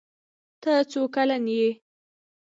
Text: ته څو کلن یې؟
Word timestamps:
ته 0.61 0.71
څو 0.91 1.01
کلن 1.15 1.43
یې؟ 1.55 1.69